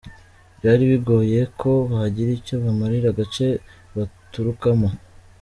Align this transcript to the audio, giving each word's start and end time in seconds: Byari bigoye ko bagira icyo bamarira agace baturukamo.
Byari 0.57 0.83
bigoye 0.91 1.39
ko 1.61 1.71
bagira 1.91 2.31
icyo 2.39 2.55
bamarira 2.63 3.07
agace 3.11 3.45
baturukamo. 3.95 4.89